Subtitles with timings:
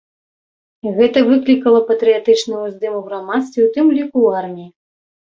[0.99, 4.67] Гэта выклікала патрыятычны ўздым у грамадстве, у тым ліку ў арміі.